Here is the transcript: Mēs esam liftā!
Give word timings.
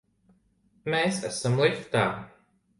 Mēs 0.95 1.21
esam 1.31 1.63
liftā! 1.63 2.05